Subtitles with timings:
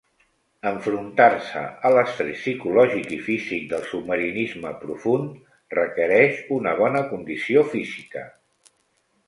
[0.69, 8.29] Enfrontar-se a l'estrès psicològic i físic del submarinisme profund requereix una bona condició física.